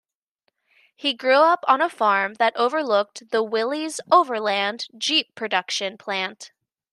[0.95, 6.51] He grew up on a farm that overlooked the Willys-Overland Jeep production plant.